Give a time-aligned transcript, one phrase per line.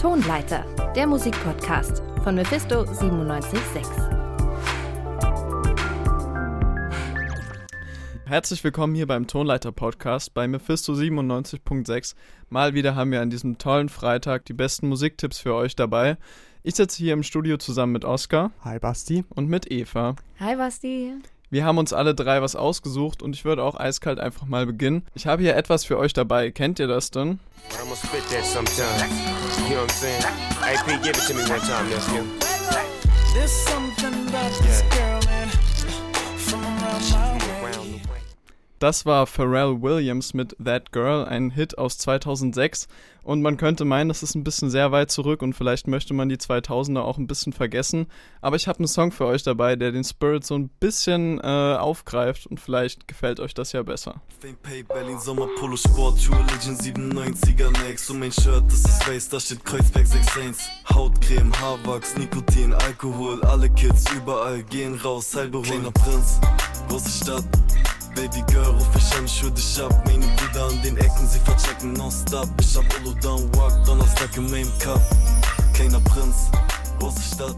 [0.00, 3.82] Tonleiter, der Musikpodcast von Mephisto 976.
[8.24, 12.14] Herzlich willkommen hier beim Tonleiter Podcast bei Mephisto 97.6.
[12.48, 16.16] Mal wieder haben wir an diesem tollen Freitag die besten Musiktipps für euch dabei.
[16.62, 18.52] Ich sitze hier im Studio zusammen mit Oskar.
[18.62, 19.24] Hi Basti.
[19.30, 20.14] Und mit Eva.
[20.38, 21.14] Hi Basti.
[21.50, 25.06] Wir haben uns alle drei was ausgesucht und ich würde auch eiskalt einfach mal beginnen.
[25.14, 26.50] Ich habe hier etwas für euch dabei.
[26.50, 27.38] Kennt ihr das denn?
[33.34, 35.07] There's something about this girl,
[38.78, 42.86] Das war Pharrell Williams mit That Girl, ein Hit aus 2006.
[43.24, 46.28] Und man könnte meinen, das ist ein bisschen sehr weit zurück und vielleicht möchte man
[46.30, 48.06] die 2000er auch ein bisschen vergessen.
[48.40, 51.42] Aber ich habe einen Song für euch dabei, der den Spirit so ein bisschen äh,
[51.42, 54.22] aufgreift und vielleicht gefällt euch das ja besser.
[54.62, 58.08] Pay, Berlin, Sommer, Sport, True Religion, 97er Next.
[58.10, 60.66] Und mein Shirt, das ist Face, da steht Kreuzberg 61.
[60.88, 63.42] Hautcreme, Haarwachs, Nikotin, Alkohol.
[63.42, 65.32] Alle Kids überall gehen raus.
[65.32, 66.40] Kleiner Prinz,
[66.88, 67.44] große Stadt.
[68.18, 69.92] Baby Girl, ruf ich an, ich dich ab.
[70.04, 72.48] Meine Brüder an den Ecken, sie verchecken nonstop.
[72.60, 75.00] Ich hab Olo down, walk, Donnerstag im Main Cup.
[75.72, 76.50] Kleiner Prinz,
[76.98, 77.56] große Stadt.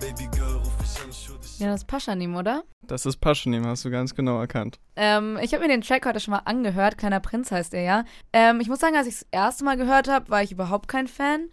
[0.00, 1.58] Baby Girl, ruf ich an, ich dich ab.
[1.58, 2.64] Ja, das ist Paschanim, oder?
[2.80, 4.80] Das ist Paschanim, hast du ganz genau erkannt.
[4.96, 6.96] Ähm, ich habe mir den Track heute schon mal angehört.
[6.96, 8.04] Kleiner Prinz heißt er ja.
[8.32, 11.06] Ähm, ich muss sagen, als ich das erste Mal gehört habe, war ich überhaupt kein
[11.06, 11.50] Fan.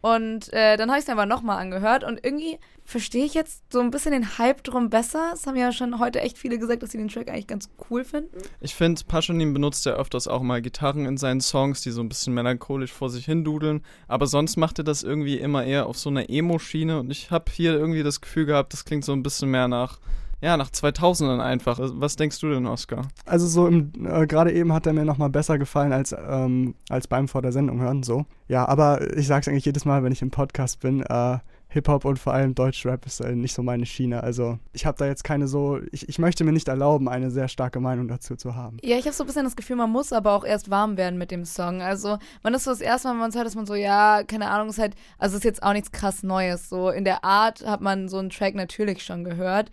[0.00, 3.80] Und äh, dann habe ich es einfach nochmal angehört und irgendwie verstehe ich jetzt so
[3.80, 5.32] ein bisschen den Hype drum besser.
[5.34, 8.04] Es haben ja schon heute echt viele gesagt, dass sie den Track eigentlich ganz cool
[8.04, 8.38] finden.
[8.60, 12.08] Ich finde, Paschanin benutzt ja öfters auch mal Gitarren in seinen Songs, die so ein
[12.08, 13.82] bisschen melancholisch vor sich hin dudeln.
[14.08, 16.98] Aber sonst macht er das irgendwie immer eher auf so einer Emo-Schiene.
[16.98, 19.98] Und ich habe hier irgendwie das Gefühl gehabt, das klingt so ein bisschen mehr nach
[20.40, 21.78] ja, nach 2000ern einfach.
[21.80, 23.02] Was denkst du denn, Oscar?
[23.26, 27.28] Also so äh, gerade eben hat er mir nochmal besser gefallen als, ähm, als beim
[27.28, 28.24] vor der Sendung hören, so.
[28.48, 31.38] Ja, aber ich sag's eigentlich jedes Mal, wenn ich im Podcast bin, äh,
[31.70, 34.22] Hip-Hop und vor allem Deutschrap ist äh, nicht so meine Schiene.
[34.22, 37.46] Also ich habe da jetzt keine so, ich, ich möchte mir nicht erlauben, eine sehr
[37.48, 38.78] starke Meinung dazu zu haben.
[38.82, 41.16] Ja, ich habe so ein bisschen das Gefühl, man muss aber auch erst warm werden
[41.16, 41.80] mit dem Song.
[41.80, 44.22] Also man ist so das erste Mal, wenn man es hört, dass man so, ja,
[44.24, 46.68] keine Ahnung, ist halt, also ist jetzt auch nichts krass Neues.
[46.68, 49.70] So in der Art hat man so einen Track natürlich schon gehört.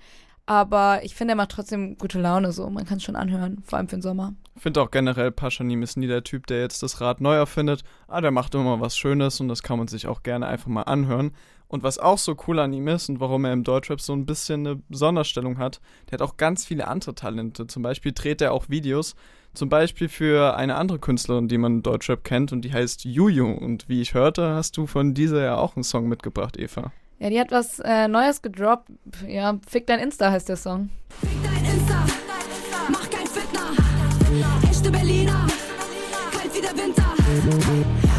[0.48, 2.70] Aber ich finde, er macht trotzdem gute Laune so.
[2.70, 4.34] Man kann es schon anhören, vor allem für den Sommer.
[4.56, 7.84] Ich finde auch generell, Paschanim ist nie der Typ, der jetzt das Rad neu erfindet.
[8.08, 10.84] Ah, der macht immer was Schönes und das kann man sich auch gerne einfach mal
[10.84, 11.34] anhören.
[11.68, 14.26] Und was auch so cool an ihm ist und warum er im Deutschrap so ein
[14.26, 17.68] bisschen eine Sonderstellung hat, der hat auch ganz viele andere Talente.
[17.68, 19.16] Zum Beispiel dreht er auch Videos.
[19.54, 23.52] Zum Beispiel für eine andere Künstlerin, die man im Deutschrap kennt und die heißt Juju.
[23.52, 26.94] Und wie ich hörte, hast du von dieser ja auch einen Song mitgebracht, Eva.
[27.20, 28.90] Ja, die hat was äh, Neues gedroppt.
[29.28, 30.90] Ja, Fick dein Insta heißt der Song.
[31.22, 32.06] Fick dein Insta,
[32.90, 34.70] mach kein Fitner.
[34.70, 35.48] Echte Berliner,
[36.32, 37.06] kalt wie der Winter.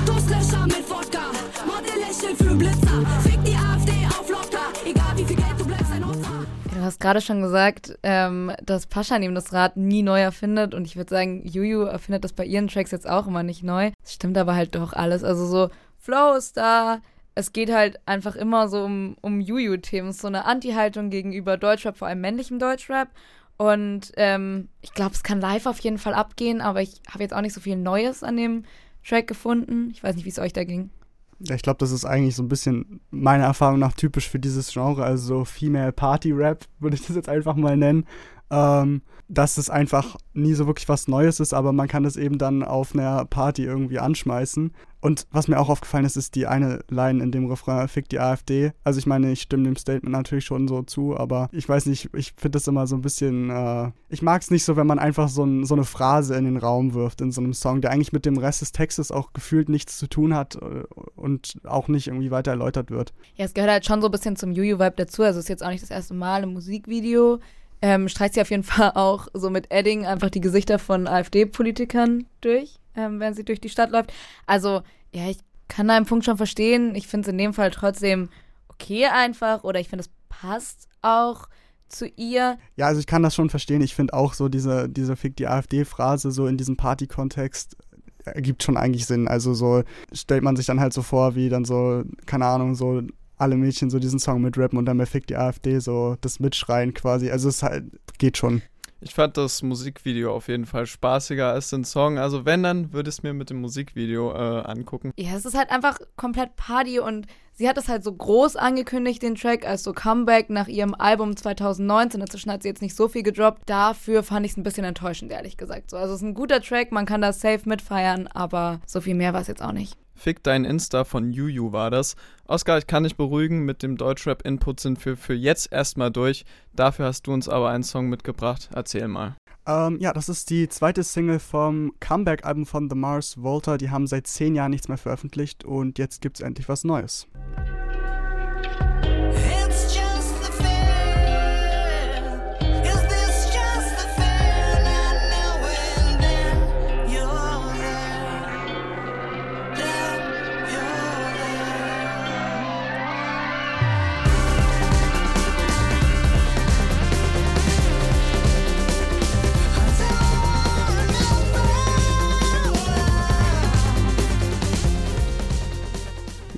[0.04, 1.30] Durstlöscher mit Wodka,
[1.64, 3.06] Model lächeln für Blitzer.
[3.22, 6.46] Fick die AfD auf locker, egal wie viel Geld du bleibst ein Opfer.
[6.74, 10.86] Du hast gerade schon gesagt, ähm, dass Pascha neben das Rad nie neu erfindet und
[10.86, 13.92] ich würde sagen, Juju erfindet das bei ihren Tracks jetzt auch immer nicht neu.
[14.02, 15.22] Das stimmt aber halt doch alles.
[15.22, 16.98] Also so, Flow ist da,
[17.38, 22.08] es geht halt einfach immer so um, um Juju-Themen, so eine Anti-Haltung gegenüber Deutschrap, vor
[22.08, 23.10] allem männlichem Deutschrap.
[23.56, 27.32] Und ähm, ich glaube, es kann live auf jeden Fall abgehen, aber ich habe jetzt
[27.32, 28.64] auch nicht so viel Neues an dem
[29.06, 29.90] Track gefunden.
[29.92, 30.90] Ich weiß nicht, wie es euch da ging.
[31.38, 34.72] Ja, ich glaube, das ist eigentlich so ein bisschen meiner Erfahrung nach typisch für dieses
[34.72, 38.04] Genre, also so Female Party Rap, würde ich das jetzt einfach mal nennen.
[38.50, 42.38] Ähm, dass es einfach nie so wirklich was Neues ist, aber man kann es eben
[42.38, 44.72] dann auf einer Party irgendwie anschmeißen.
[45.00, 48.18] Und was mir auch aufgefallen ist, ist die eine Line in dem Refrain, fick die
[48.18, 48.72] AfD.
[48.82, 52.10] Also ich meine, ich stimme dem Statement natürlich schon so zu, aber ich weiß nicht,
[52.16, 54.98] ich finde das immer so ein bisschen, äh, ich mag es nicht so, wenn man
[54.98, 57.92] einfach so, ein, so, eine Phrase in den Raum wirft in so einem Song, der
[57.92, 60.82] eigentlich mit dem Rest des Textes auch gefühlt nichts zu tun hat äh,
[61.14, 63.12] und auch nicht irgendwie weiter erläutert wird.
[63.36, 65.22] Ja, es gehört halt schon so ein bisschen zum Juju-Vibe dazu.
[65.22, 67.38] Also es ist jetzt auch nicht das erste Mal im Musikvideo.
[67.80, 72.26] Ähm, streicht sie auf jeden Fall auch so mit Edding einfach die Gesichter von AfD-Politikern
[72.40, 74.12] durch ähm, wenn sie durch die Stadt läuft.
[74.46, 74.82] Also,
[75.14, 75.38] ja, ich
[75.68, 76.94] kann deinen Punkt schon verstehen.
[76.94, 78.28] Ich finde es in dem Fall trotzdem
[78.68, 81.48] okay einfach oder ich finde, es passt auch
[81.88, 82.58] zu ihr.
[82.76, 83.80] Ja, also ich kann das schon verstehen.
[83.80, 87.76] Ich finde auch so diese, diese Fick die AfD-Phrase so in diesem Party-Kontext
[88.24, 89.26] ergibt schon eigentlich Sinn.
[89.26, 89.82] Also so
[90.12, 93.02] stellt man sich dann halt so vor, wie dann so, keine Ahnung, so
[93.38, 96.94] alle Mädchen so diesen Song mitrappen und dann bei Fick die AfD so das Mitschreien
[96.94, 97.30] quasi.
[97.30, 97.84] Also es halt,
[98.18, 98.62] geht schon.
[99.00, 102.18] Ich fand das Musikvideo auf jeden Fall spaßiger als den Song.
[102.18, 105.12] Also wenn, dann würde ich es mir mit dem Musikvideo äh, angucken.
[105.16, 109.22] Ja, es ist halt einfach komplett Party und sie hat es halt so groß angekündigt,
[109.22, 112.20] den Track, als so Comeback nach ihrem Album 2019.
[112.20, 113.62] Dazwischen hat sie jetzt nicht so viel gedroppt.
[113.66, 115.92] Dafür fand ich es ein bisschen enttäuschend, ehrlich gesagt.
[115.92, 119.14] So, also es ist ein guter Track, man kann das safe mitfeiern, aber so viel
[119.14, 119.96] mehr war es jetzt auch nicht.
[120.18, 122.16] Fick dein Insta von Juju war das.
[122.46, 126.44] Oskar, ich kann dich beruhigen, mit dem Deutschrap-Input sind wir für jetzt erstmal durch.
[126.74, 128.68] Dafür hast du uns aber einen Song mitgebracht.
[128.74, 129.36] Erzähl mal.
[129.66, 133.76] Ähm, ja, das ist die zweite Single vom Comeback-Album von The Mars Volta.
[133.76, 137.28] Die haben seit zehn Jahren nichts mehr veröffentlicht und jetzt gibt es endlich was Neues.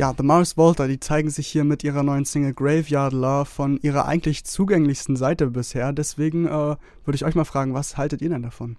[0.01, 3.79] Ja, The Mars Volta, die zeigen sich hier mit ihrer neuen Single Graveyard Love von
[3.83, 5.93] ihrer eigentlich zugänglichsten Seite bisher.
[5.93, 6.79] Deswegen äh, würde
[7.13, 8.79] ich euch mal fragen, was haltet ihr denn davon?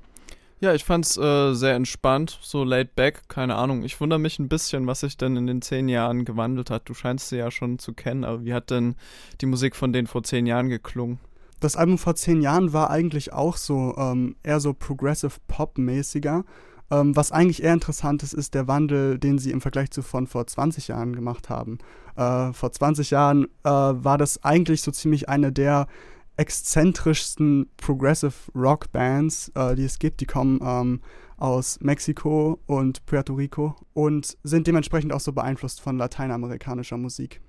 [0.62, 3.84] Ja, ich fand's äh, sehr entspannt, so laid back, keine Ahnung.
[3.84, 6.90] Ich wundere mich ein bisschen, was sich denn in den zehn Jahren gewandelt hat.
[6.90, 8.96] Du scheinst sie ja schon zu kennen, aber wie hat denn
[9.42, 11.20] die Musik von denen vor zehn Jahren geklungen?
[11.60, 16.46] Das Album vor zehn Jahren war eigentlich auch so ähm, eher so Progressive Pop-mäßiger.
[16.92, 20.28] Ähm, was eigentlich eher interessant ist, ist der Wandel, den sie im Vergleich zu von
[20.28, 21.80] vor 20 Jahren gemacht haben.
[22.18, 25.88] Äh, vor 20 Jahren äh, war das eigentlich so ziemlich eine der
[26.36, 30.20] exzentrischsten Progressive Rock Bands, äh, die es gibt.
[30.20, 31.02] Die kommen ähm,
[31.38, 37.42] aus Mexiko und Puerto Rico und sind dementsprechend auch so beeinflusst von lateinamerikanischer Musik.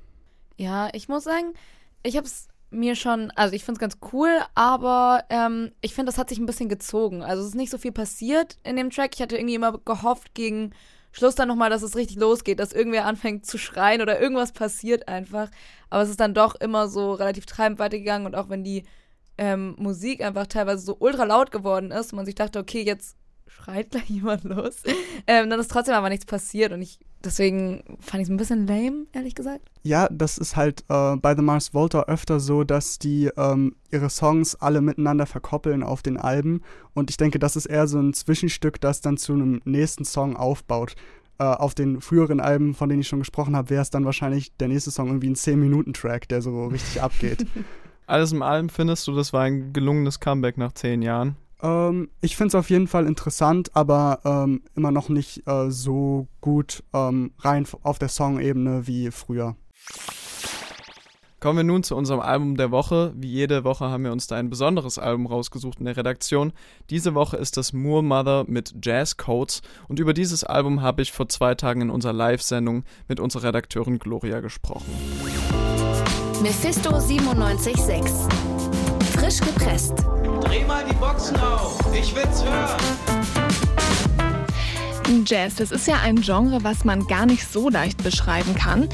[0.56, 1.54] Ja, ich muss sagen,
[2.02, 6.10] ich habe es mir schon, also ich finde es ganz cool, aber ähm, ich finde,
[6.10, 7.22] das hat sich ein bisschen gezogen.
[7.22, 9.12] Also es ist nicht so viel passiert in dem Track.
[9.14, 10.72] Ich hatte irgendwie immer gehofft gegen
[11.12, 15.08] Schluss dann nochmal, dass es richtig losgeht, dass irgendwer anfängt zu schreien oder irgendwas passiert
[15.08, 15.50] einfach.
[15.90, 18.84] Aber es ist dann doch immer so relativ treibend weitergegangen und auch wenn die
[19.38, 23.16] ähm, Musik einfach teilweise so ultra laut geworden ist und man sich dachte, okay, jetzt
[23.56, 24.82] schreit gleich jemand los.
[25.26, 28.66] Ähm, dann ist trotzdem aber nichts passiert und ich deswegen fand ich es ein bisschen
[28.66, 29.70] lame, ehrlich gesagt.
[29.84, 34.10] Ja, das ist halt äh, bei The Mars Volta öfter so, dass die ähm, ihre
[34.10, 36.62] Songs alle miteinander verkoppeln auf den Alben
[36.94, 40.37] und ich denke, das ist eher so ein Zwischenstück, das dann zu einem nächsten Song
[40.37, 40.96] aufbaut.
[41.38, 44.54] Äh, auf den früheren Alben, von denen ich schon gesprochen habe, wäre es dann wahrscheinlich
[44.56, 47.46] der nächste Song irgendwie ein 10-Minuten-Track, der so richtig abgeht.
[48.06, 51.37] Alles im allem findest du, das war ein gelungenes Comeback nach zehn Jahren?
[51.62, 56.26] Ähm, ich finde es auf jeden Fall interessant, aber ähm, immer noch nicht äh, so
[56.41, 59.56] gut ähm, rein auf der Song-Ebene wie früher.
[61.43, 63.12] Kommen wir nun zu unserem Album der Woche.
[63.17, 66.53] Wie jede Woche haben wir uns da ein besonderes Album rausgesucht in der Redaktion.
[66.88, 71.11] Diese Woche ist das Moor Mother mit Jazz Codes und über dieses Album habe ich
[71.11, 74.87] vor zwei Tagen in unserer Live-Sendung mit unserer Redakteurin Gloria gesprochen.
[76.43, 78.62] Mephisto 976
[79.32, 79.94] Frisch gepresst
[80.43, 82.79] Dreh mal die Boxen auf, ich will's hören.
[85.25, 88.88] Jazz, das ist ja ein Genre, was man gar nicht so leicht beschreiben kann.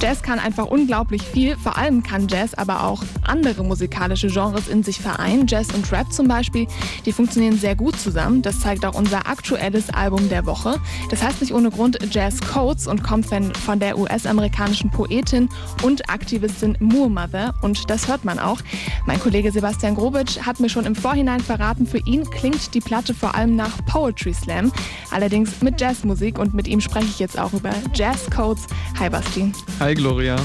[0.00, 1.56] Jazz kann einfach unglaublich viel.
[1.56, 5.46] Vor allem kann Jazz aber auch andere musikalische Genres in sich vereinen.
[5.46, 6.66] Jazz und Rap zum Beispiel,
[7.04, 8.42] die funktionieren sehr gut zusammen.
[8.42, 10.80] Das zeigt auch unser aktuelles Album der Woche.
[11.10, 15.48] Das heißt nicht ohne Grund Jazz Codes und kommt von der US-amerikanischen Poetin
[15.82, 17.54] und Aktivistin Moore Mother.
[17.62, 18.60] Und das hört man auch.
[19.06, 23.14] Mein Kollege Sebastian Grobitsch hat mir schon im Vorhinein verraten, für ihn klingt die Platte
[23.14, 24.72] vor allem nach Poetry Slam.
[25.10, 28.66] Allerdings mit Jazzmusik und mit ihm spreche ich jetzt auch über Jazz Codes.
[28.98, 29.52] Hi Basti.
[29.80, 30.36] Hi Gloria.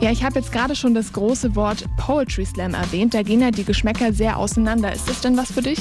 [0.00, 3.14] Ja, ich habe jetzt gerade schon das große Wort Poetry Slam erwähnt.
[3.14, 4.92] Da gehen ja die Geschmäcker sehr auseinander.
[4.92, 5.78] Ist das denn was für dich?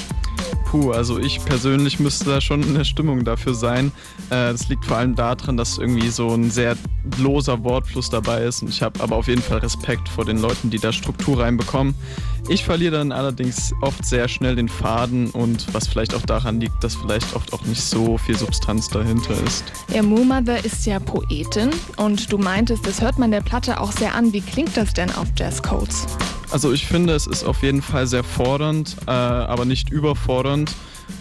[0.65, 3.91] Puh, also ich persönlich müsste da schon in der Stimmung dafür sein.
[4.29, 6.75] Äh, das liegt vor allem daran, dass irgendwie so ein sehr
[7.17, 8.61] loser Wortfluss dabei ist.
[8.61, 11.95] Und ich habe aber auf jeden Fall Respekt vor den Leuten, die da Struktur reinbekommen.
[12.47, 16.83] Ich verliere dann allerdings oft sehr schnell den Faden und was vielleicht auch daran liegt,
[16.83, 19.63] dass vielleicht oft auch nicht so viel Substanz dahinter ist.
[19.91, 24.13] Ja, Moomother ist ja Poetin und du meintest, das hört man der Platte auch sehr
[24.13, 24.31] an.
[24.31, 26.05] Wie klingt das denn auf Jazz Codes?
[26.51, 30.73] Also ich finde, es ist auf jeden Fall sehr fordernd, äh, aber nicht überfordernd.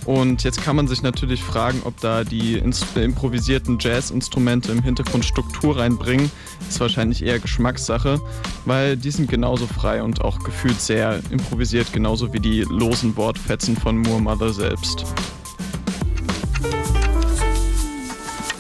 [0.07, 2.63] Und jetzt kann man sich natürlich fragen, ob da die
[2.95, 6.31] improvisierten Jazz-Instrumente im Hintergrund Struktur reinbringen.
[6.69, 8.21] Ist wahrscheinlich eher Geschmackssache,
[8.65, 13.77] weil die sind genauso frei und auch gefühlt sehr improvisiert, genauso wie die losen Wortfetzen
[13.77, 15.05] von Moore Mother selbst.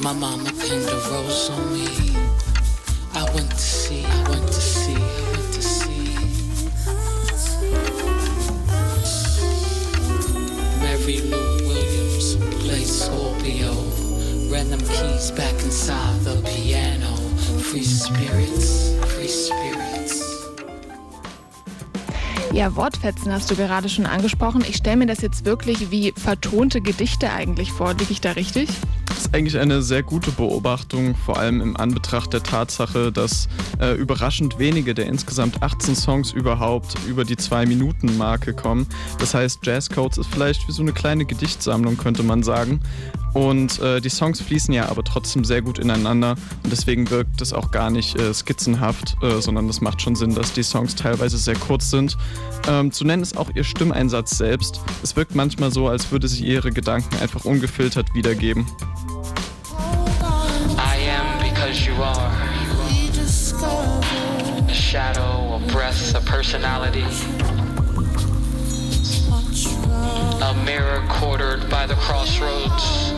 [0.00, 0.44] My mama.
[14.54, 17.16] Ran them keys back inside the piano.
[17.58, 20.22] Free spirits, free spirits.
[22.52, 24.64] Ja, Wortfetzen hast du gerade schon angesprochen.
[24.68, 27.94] Ich stelle mir das jetzt wirklich wie vertonte Gedichte eigentlich vor.
[27.94, 28.68] Liege ich da richtig?
[29.06, 33.48] Das ist eigentlich eine sehr gute Beobachtung, vor allem im Anbetracht der Tatsache, dass
[33.80, 38.86] äh, überraschend wenige der insgesamt 18 Songs überhaupt über die 2-Minuten-Marke kommen.
[39.18, 42.80] Das heißt, Jazz Codes ist vielleicht wie so eine kleine Gedichtsammlung, könnte man sagen.
[43.34, 47.52] Und äh, die Songs fließen ja aber trotzdem sehr gut ineinander und deswegen wirkt es
[47.52, 51.36] auch gar nicht äh, skizzenhaft, äh, sondern es macht schon Sinn, dass die Songs teilweise
[51.36, 52.16] sehr kurz sind.
[52.68, 54.80] Ähm, zu nennen ist auch ihr Stimmeinsatz selbst.
[55.02, 58.66] Es wirkt manchmal so, als würde sie ihre Gedanken einfach ungefiltert wiedergeben.
[60.78, 62.32] I am because you are.
[64.68, 67.04] A shadow, a breath, a personality.
[70.44, 73.14] A mirror quartered by the crossroads.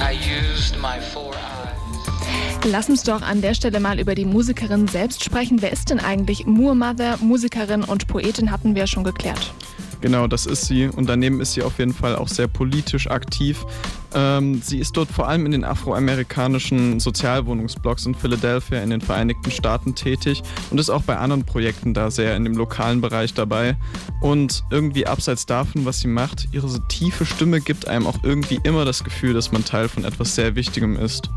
[0.00, 2.64] I used my four eyes.
[2.70, 5.62] Lass uns doch an der Stelle mal über die Musikerin selbst sprechen.
[5.62, 7.16] Wer ist denn eigentlich Moor Mother?
[7.20, 9.52] Musikerin und Poetin hatten wir ja schon geklärt.
[10.00, 10.86] Genau, das ist sie.
[10.86, 13.66] Und daneben ist sie auf jeden Fall auch sehr politisch aktiv.
[14.14, 19.50] Ähm, sie ist dort vor allem in den afroamerikanischen Sozialwohnungsblocks in Philadelphia in den Vereinigten
[19.50, 23.76] Staaten tätig und ist auch bei anderen Projekten da sehr in dem lokalen Bereich dabei.
[24.20, 28.60] Und irgendwie abseits davon, was sie macht, ihre so tiefe Stimme gibt einem auch irgendwie
[28.62, 31.30] immer das Gefühl, dass man Teil von etwas sehr Wichtigem ist.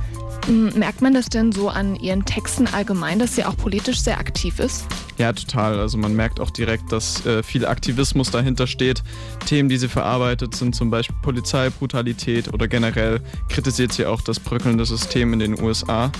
[0.47, 4.59] Merkt man das denn so an ihren Texten allgemein, dass sie auch politisch sehr aktiv
[4.59, 4.85] ist?
[5.17, 5.79] Ja, total.
[5.79, 9.03] Also man merkt auch direkt, dass äh, viel Aktivismus dahinter steht.
[9.45, 14.85] Themen, die sie verarbeitet, sind zum Beispiel Polizeibrutalität oder generell kritisiert sie auch das bröckelnde
[14.85, 16.11] System in den USA.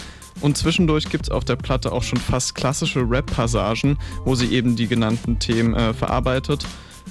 [0.42, 4.76] Und zwischendurch gibt es auf der Platte auch schon fast klassische Rap-Passagen, wo sie eben
[4.76, 6.66] die genannten Themen äh, verarbeitet.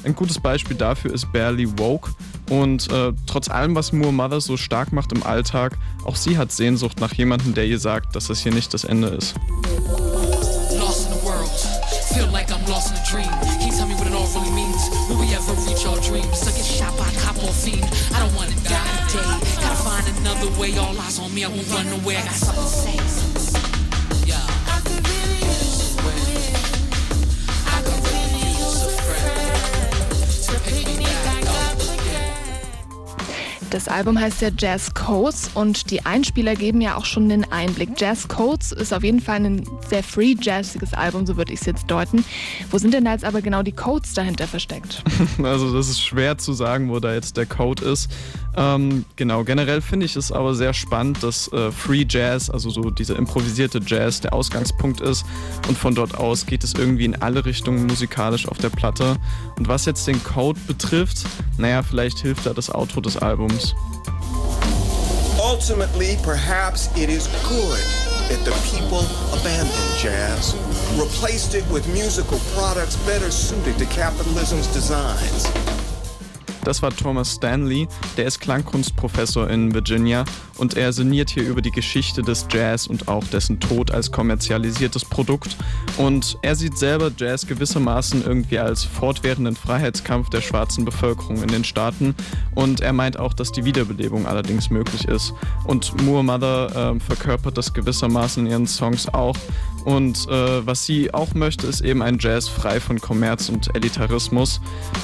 [0.04, 2.10] Ein gutes Beispiel dafür ist Barely Woke.
[2.50, 6.52] Und äh, trotz allem, was Moore Mother so stark macht im Alltag, auch sie hat
[6.52, 9.34] Sehnsucht nach jemandem, der ihr sagt, dass das hier nicht das Ende ist.
[12.36, 13.32] Like I'm lost in a dream.
[13.56, 14.90] Can you tell me what it all really means?
[15.08, 16.38] Will we ever reach our dreams?
[16.44, 17.88] To get shot by a cop or fiend?
[18.12, 19.36] I don't wanna die today.
[19.64, 20.76] Gotta find another way.
[20.76, 22.16] All eyes on me, I won't run away.
[22.16, 23.35] I got something to say.
[33.76, 37.90] Das Album heißt ja Jazz Codes und die Einspieler geben ja auch schon den Einblick.
[37.98, 41.66] Jazz Codes ist auf jeden Fall ein sehr free jazziges Album, so würde ich es
[41.66, 42.24] jetzt deuten.
[42.70, 45.04] Wo sind denn da jetzt aber genau die Codes dahinter versteckt?
[45.42, 48.10] Also das ist schwer zu sagen, wo da jetzt der Code ist.
[48.56, 52.90] Ähm, genau, generell finde ich es aber sehr spannend, dass äh, Free Jazz, also so
[52.90, 55.26] dieser improvisierte Jazz, der Ausgangspunkt ist.
[55.68, 59.16] Und von dort aus geht es irgendwie in alle Richtungen musikalisch auf der Platte.
[59.58, 61.26] Und was jetzt den Code betrifft,
[61.58, 63.65] naja, vielleicht hilft da das Outro des Albums.
[65.42, 67.80] Ultimately, perhaps it is good
[68.28, 69.00] that the people
[69.38, 70.54] abandoned jazz,
[70.98, 75.75] replaced it with musical products better suited to capitalism's designs.
[76.66, 80.24] Das war Thomas Stanley, der ist Klangkunstprofessor in Virginia
[80.58, 85.04] und er sinniert hier über die Geschichte des Jazz und auch dessen Tod als kommerzialisiertes
[85.04, 85.56] Produkt.
[85.96, 91.62] Und er sieht selber Jazz gewissermaßen irgendwie als fortwährenden Freiheitskampf der schwarzen Bevölkerung in den
[91.62, 92.16] Staaten.
[92.56, 95.34] Und er meint auch, dass die Wiederbelebung allerdings möglich ist.
[95.66, 99.36] Und Moore Mother äh, verkörpert das gewissermaßen in ihren Songs auch.
[99.86, 104.60] Und äh, was sie auch möchte, ist eben ein Jazz frei von Kommerz und Elitarismus.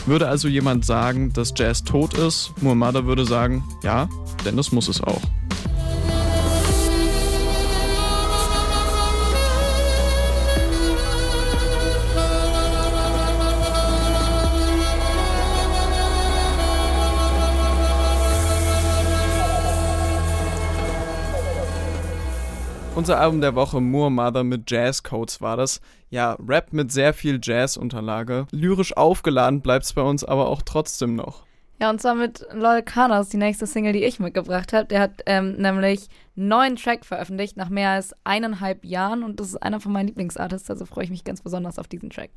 [0.06, 4.08] Würde also jemand sagen, dass Jazz tot ist, Muhammad würde sagen, ja,
[4.44, 5.22] denn das muss es auch.
[22.94, 25.80] Unser Album der Woche Moor Mother mit Jazz Codes war das.
[26.10, 28.46] Ja, Rap mit sehr viel Jazz-Unterlage.
[28.50, 31.44] Lyrisch aufgeladen bleibt's bei uns aber auch trotzdem noch.
[31.80, 34.84] Ja, und zwar mit Lol Kanas, die nächste Single, die ich mitgebracht habe.
[34.84, 39.48] Der hat ähm, nämlich einen neuen Track veröffentlicht nach mehr als eineinhalb Jahren und das
[39.48, 42.30] ist einer von meinen Lieblingsartists, also freue ich mich ganz besonders auf diesen Track.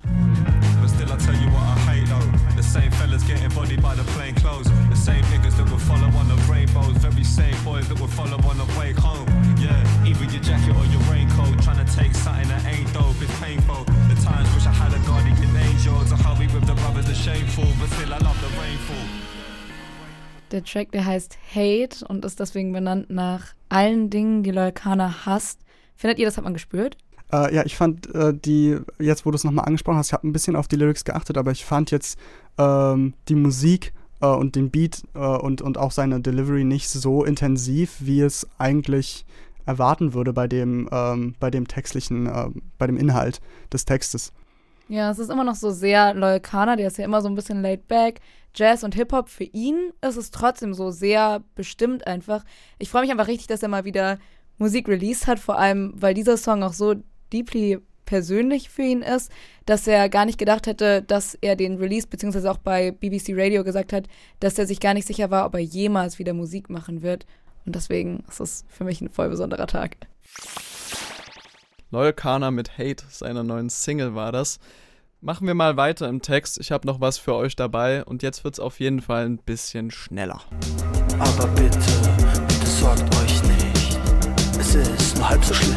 [5.06, 6.98] same niggas that would follow on the rainbows.
[6.98, 9.35] Very same boys that would follow on the way home.
[10.36, 11.64] Your jacket or your raincoat.
[11.64, 13.86] Trying to take something that ain't dope, it's painful.
[14.10, 17.16] The times wish I had a guardian angel to help me with the brothers are
[17.16, 17.64] shameful.
[17.80, 19.06] But still, I love the rainfall.
[20.52, 25.62] Der Track, der heißt Hate und ist deswegen benannt nach allen Dingen, die Lolkana hasst.
[25.96, 26.98] Findet ihr, das hat man gespürt?
[27.32, 30.28] Äh, ja, ich fand äh, die, jetzt wo du es nochmal angesprochen hast, ich habe
[30.28, 32.20] ein bisschen auf die Lyrics geachtet, aber ich fand jetzt
[32.58, 37.24] ähm, die Musik äh, und den Beat äh, und, und auch seine Delivery nicht so
[37.24, 39.26] intensiv, wie es eigentlich
[39.66, 43.42] erwarten würde bei dem, ähm, bei dem textlichen, äh, bei dem Inhalt
[43.72, 44.32] des Textes.
[44.88, 47.36] Ja, es ist immer noch so sehr Loyal Kana, der ist ja immer so ein
[47.36, 48.22] bisschen laid back.
[48.54, 52.46] Jazz und Hip-Hop, für ihn ist es trotzdem so sehr bestimmt einfach.
[52.80, 54.18] Ich freue mich einfach richtig, dass er mal wieder
[54.58, 56.96] Musik released hat, vor allem, weil dieser Song auch so
[57.34, 59.32] deeply persönlich für ihn ist,
[59.66, 63.64] dass er gar nicht gedacht hätte, dass er den Release, beziehungsweise auch bei BBC Radio
[63.64, 64.08] gesagt hat,
[64.40, 67.26] dass er sich gar nicht sicher war, ob er jemals wieder Musik machen wird.
[67.66, 69.98] Und deswegen ist es für mich ein voll besonderer Tag.
[71.92, 74.60] Loyal Kana mit Hate, seiner neuen Single war das.
[75.22, 76.60] Machen wir mal weiter im Text.
[76.60, 79.38] Ich habe noch was für euch dabei und jetzt wird es auf jeden Fall ein
[79.38, 80.42] bisschen schneller.
[81.18, 81.80] Aber bitte,
[82.48, 83.98] bitte sorgt euch nicht.
[84.60, 85.76] Es ist nur halb so schlimm.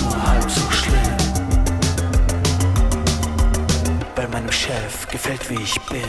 [0.00, 1.02] Nur halb so schlimm.
[4.14, 6.02] Bei meinem Chef gefällt, wie ich bin.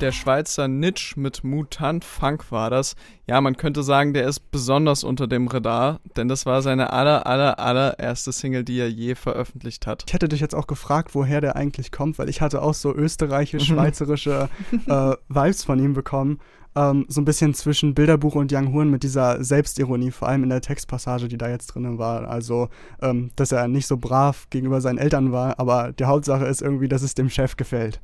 [0.00, 2.96] Der Schweizer Nitsch mit Mutant Funk war das.
[3.26, 7.26] Ja, man könnte sagen, der ist besonders unter dem Radar, denn das war seine aller,
[7.26, 10.04] aller, allererste Single, die er je veröffentlicht hat.
[10.06, 12.94] Ich hätte dich jetzt auch gefragt, woher der eigentlich kommt, weil ich hatte auch so
[12.94, 14.48] österreichisch-schweizerische
[14.86, 16.40] äh, Vibes von ihm bekommen.
[16.76, 20.50] Ähm, so ein bisschen zwischen Bilderbuch und Young Horn mit dieser Selbstironie, vor allem in
[20.50, 22.28] der Textpassage, die da jetzt drin war.
[22.28, 22.68] Also,
[23.00, 26.88] ähm, dass er nicht so brav gegenüber seinen Eltern war, aber die Hauptsache ist irgendwie,
[26.88, 28.00] dass es dem Chef gefällt.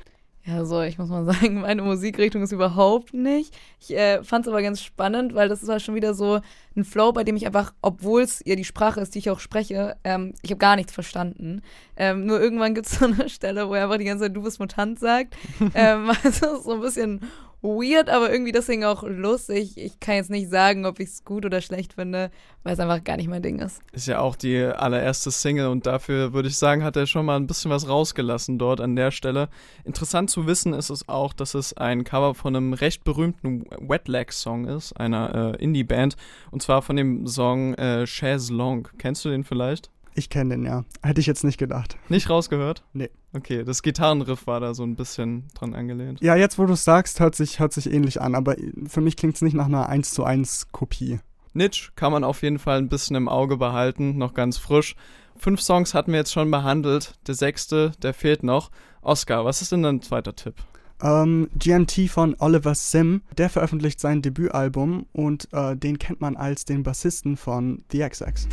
[0.51, 3.55] Ja, so, ich muss mal sagen, meine Musikrichtung ist überhaupt nicht.
[3.81, 6.41] Ich äh, fand es aber ganz spannend, weil das ist halt schon wieder so
[6.77, 9.41] ein Flow, bei dem ich einfach, obwohl es ja die Sprache ist, die ich auch
[9.41, 11.63] spreche, ähm, ich habe gar nichts verstanden.
[11.97, 14.43] Ähm, nur irgendwann gibt es so eine Stelle, wo er einfach die ganze Zeit Du
[14.43, 15.37] bist Mutant sagt.
[15.75, 17.21] ähm, also so ein bisschen
[17.63, 19.77] weird, aber irgendwie deswegen auch lustig.
[19.77, 22.31] Ich kann jetzt nicht sagen, ob ich es gut oder schlecht finde,
[22.63, 23.81] weil es einfach gar nicht mein Ding ist.
[23.93, 27.37] Ist ja auch die allererste Single und dafür würde ich sagen, hat er schon mal
[27.37, 29.49] ein bisschen was rausgelassen dort an der Stelle.
[29.85, 34.09] Interessant zu wissen ist es auch, dass es ein Cover von einem recht berühmten Wet
[34.09, 36.17] Leg Song ist, einer äh, Indie-Band,
[36.51, 38.89] und zwar von dem Song äh, Chaise Long.
[38.99, 39.91] Kennst du den vielleicht?
[40.15, 40.85] Ich kenne den, ja.
[41.03, 41.97] Hätte ich jetzt nicht gedacht.
[42.09, 42.85] Nicht rausgehört?
[42.93, 43.11] Nee.
[43.33, 46.21] Okay, das Gitarrenriff war da so ein bisschen dran angelehnt.
[46.21, 48.57] Ja, jetzt wo du es sagst, hört sich, hört sich ähnlich an, aber
[48.87, 51.21] für mich klingt es nicht nach einer 1 zu 1 Kopie.
[51.53, 54.97] Nitsch kann man auf jeden Fall ein bisschen im Auge behalten, noch ganz frisch.
[55.37, 57.15] Fünf Songs hatten wir jetzt schon behandelt.
[57.27, 58.71] Der sechste, der fehlt noch.
[59.01, 60.55] Oscar, was ist denn dein zweiter Tipp?
[61.03, 66.67] Ähm, GMT von Oliver Sim, der veröffentlicht sein Debütalbum und äh, den kennt man als
[66.67, 68.47] den Bassisten von The XX.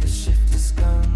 [0.00, 1.09] The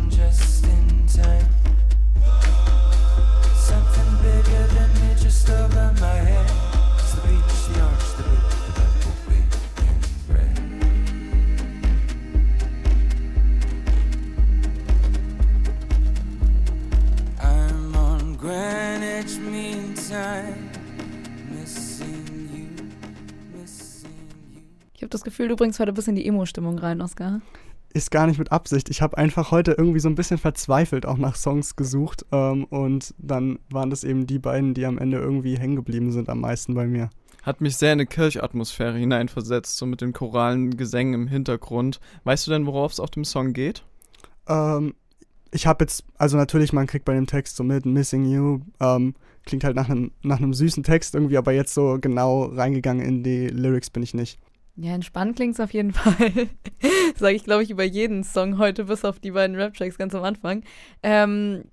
[24.95, 27.41] Ich habe das Gefühl, du bringst heute ein bisschen die Emo-Stimmung rein, Oscar
[27.95, 28.91] ist gar nicht mit Absicht.
[28.91, 33.15] Ich habe einfach heute irgendwie so ein bisschen verzweifelt auch nach Songs gesucht ähm, und
[33.19, 36.75] dann waren das eben die beiden, die am Ende irgendwie hängen geblieben sind am meisten
[36.75, 37.09] bei mir.
[37.45, 42.01] Hat mich sehr in eine Kirchatmosphäre hineinversetzt, so mit den choralen Gesängen im Hintergrund.
[42.25, 43.85] Weißt du denn, worauf es auf dem Song geht?
[44.49, 44.95] Ähm,
[45.53, 49.15] ich habe jetzt, also natürlich, man kriegt bei dem Text so mit Missing You, ähm,
[49.45, 53.47] klingt halt nach einem nach süßen Text irgendwie, aber jetzt so genau reingegangen in die
[53.47, 54.41] Lyrics bin ich nicht.
[54.77, 56.49] Ja, entspannt klingt es auf jeden Fall.
[57.17, 60.25] Sage ich, glaube ich, über jeden Song heute, bis auf die beiden Rap-Tracks ganz am
[60.25, 60.63] Anfang.
[61.03, 61.65] Ähm,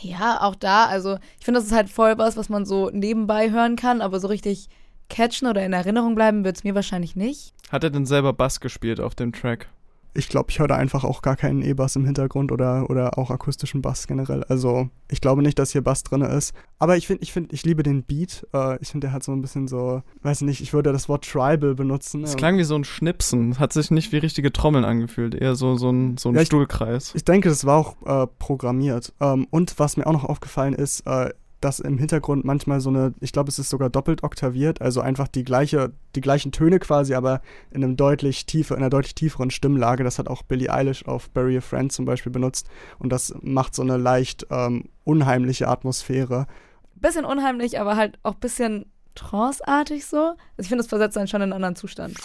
[0.00, 3.50] ja, auch da, also ich finde, das ist halt voll was, was man so nebenbei
[3.50, 4.68] hören kann, aber so richtig
[5.08, 7.54] catchen oder in Erinnerung bleiben wird es mir wahrscheinlich nicht.
[7.70, 9.68] Hat er denn selber Bass gespielt auf dem Track?
[10.16, 13.30] Ich glaube, ich höre da einfach auch gar keinen E-Bass im Hintergrund oder, oder auch
[13.30, 14.44] akustischen Bass generell.
[14.44, 16.54] Also ich glaube nicht, dass hier Bass drin ist.
[16.78, 18.46] Aber ich finde, ich finde, ich liebe den Beat.
[18.52, 21.24] Äh, ich finde, der hat so ein bisschen so, weiß nicht, ich würde das Wort
[21.24, 22.24] Tribal benutzen.
[22.24, 23.58] Es klang wie so ein Schnipsen.
[23.58, 25.34] Hat sich nicht wie richtige Trommeln angefühlt.
[25.34, 27.10] Eher so, so ein, so ein ja, Stuhlkreis.
[27.10, 29.12] Ich, ich, denke, das war auch äh, programmiert.
[29.20, 33.14] Ähm, und was mir auch noch aufgefallen ist, äh, dass im Hintergrund manchmal so eine,
[33.20, 37.14] ich glaube, es ist sogar doppelt oktaviert, also einfach die gleiche, die gleichen Töne quasi,
[37.14, 37.40] aber
[37.70, 40.04] in einem deutlich tiefer, in einer deutlich tieferen Stimmlage.
[40.04, 43.74] Das hat auch Billie Eilish auf Bury a Friend zum Beispiel benutzt und das macht
[43.74, 46.46] so eine leicht ähm, unheimliche Atmosphäre.
[46.94, 50.18] Bisschen unheimlich, aber halt auch bisschen tranceartig so.
[50.18, 52.16] Also ich finde, es versetzt einen schon in einen anderen Zustand.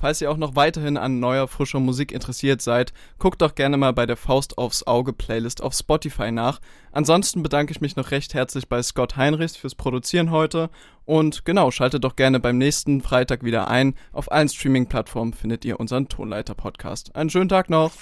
[0.00, 3.92] Falls ihr auch noch weiterhin an neuer, frischer Musik interessiert seid, guckt doch gerne mal
[3.92, 6.58] bei der Faust aufs Auge Playlist auf Spotify nach.
[6.90, 10.70] Ansonsten bedanke ich mich noch recht herzlich bei Scott Heinrichs fürs Produzieren heute.
[11.04, 13.94] Und genau, schaltet doch gerne beim nächsten Freitag wieder ein.
[14.12, 17.14] Auf allen Streaming-Plattformen findet ihr unseren Tonleiter-Podcast.
[17.14, 17.92] Einen schönen Tag noch.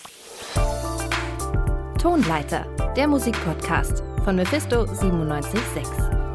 [2.00, 2.64] Tonleiter,
[2.96, 6.27] der Musikpodcast von Mephisto 97.6.